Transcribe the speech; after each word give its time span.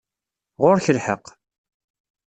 Ɣur-k 0.63 0.87
lḥeqq. 0.97 1.25